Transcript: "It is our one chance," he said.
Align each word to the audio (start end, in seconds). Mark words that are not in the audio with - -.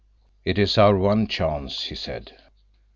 "It 0.45 0.57
is 0.57 0.79
our 0.79 0.97
one 0.97 1.27
chance," 1.27 1.83
he 1.83 1.93
said. 1.93 2.33